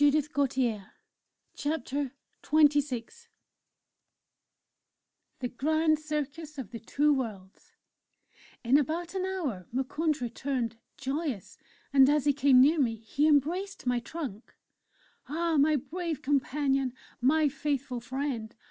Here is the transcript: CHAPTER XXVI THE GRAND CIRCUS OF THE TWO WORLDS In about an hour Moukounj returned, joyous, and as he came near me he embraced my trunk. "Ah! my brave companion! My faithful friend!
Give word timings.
CHAPTER 0.01 0.89
XXVI 2.41 3.11
THE 5.39 5.47
GRAND 5.47 5.99
CIRCUS 5.99 6.57
OF 6.57 6.71
THE 6.71 6.79
TWO 6.79 7.13
WORLDS 7.13 7.73
In 8.63 8.79
about 8.79 9.13
an 9.13 9.27
hour 9.27 9.67
Moukounj 9.71 10.19
returned, 10.19 10.77
joyous, 10.97 11.59
and 11.93 12.09
as 12.09 12.25
he 12.25 12.33
came 12.33 12.59
near 12.59 12.79
me 12.79 12.95
he 12.95 13.27
embraced 13.27 13.85
my 13.85 13.99
trunk. 13.99 14.55
"Ah! 15.29 15.57
my 15.57 15.75
brave 15.75 16.23
companion! 16.23 16.93
My 17.21 17.47
faithful 17.47 17.99
friend! 17.99 18.55